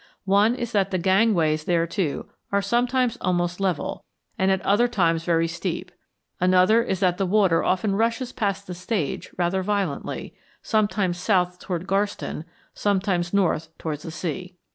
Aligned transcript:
One 0.25 0.55
is 0.55 0.71
that 0.71 0.89
the 0.89 0.97
gangways 0.97 1.65
thereto 1.65 2.25
are 2.51 2.59
sometimes 2.63 3.19
almost 3.21 3.59
level, 3.59 4.03
and 4.35 4.49
at 4.49 4.59
other 4.63 4.87
times 4.87 5.23
very 5.23 5.47
steep; 5.47 5.91
another 6.39 6.81
is 6.81 7.01
that 7.01 7.19
the 7.19 7.25
water 7.27 7.63
often 7.63 7.95
rushes 7.95 8.31
past 8.31 8.65
the 8.65 8.73
stage 8.73 9.29
rather 9.37 9.61
violently, 9.61 10.33
sometimes 10.63 11.19
south 11.19 11.59
towards 11.59 11.85
Garston, 11.85 12.45
sometimes 12.73 13.31
north 13.31 13.77
towards 13.77 14.01
the 14.01 14.09
sea. 14.09 14.55